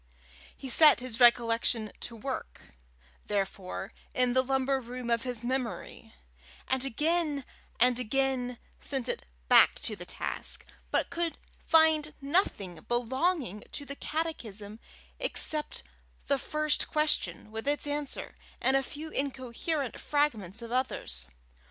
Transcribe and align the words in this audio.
He 0.57 0.67
set 0.67 0.99
his 0.99 1.19
recollection 1.19 1.91
to 1.99 2.15
work, 2.15 2.73
therefore, 3.27 3.93
in 4.15 4.33
the 4.33 4.41
lumber 4.41 4.79
room 4.81 5.11
of 5.11 5.21
his 5.21 5.43
memory, 5.43 6.15
and 6.67 6.83
again 6.83 7.45
and 7.79 7.99
again 7.99 8.57
sent 8.79 9.07
it 9.07 9.27
back 9.47 9.75
to 9.83 9.95
the 9.95 10.07
task, 10.07 10.65
but 10.89 11.11
could 11.11 11.37
find 11.67 12.15
nothing 12.19 12.79
belonging 12.87 13.63
to 13.73 13.85
the 13.85 13.95
catechism 13.95 14.79
except 15.19 15.83
the 16.25 16.39
first 16.39 16.87
question 16.89 17.51
with 17.51 17.67
its 17.67 17.85
answer, 17.85 18.33
and 18.59 18.75
a 18.75 18.81
few 18.81 19.11
incoherent 19.11 19.99
fragments 19.99 20.63
of 20.63 20.71
others. 20.71 21.27